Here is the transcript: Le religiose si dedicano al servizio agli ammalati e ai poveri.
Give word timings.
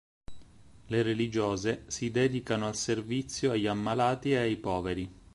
Le 0.89 1.01
religiose 1.03 1.81
si 1.87 2.09
dedicano 2.09 2.65
al 2.65 2.75
servizio 2.75 3.51
agli 3.51 3.67
ammalati 3.67 4.31
e 4.31 4.37
ai 4.37 4.57
poveri. 4.57 5.11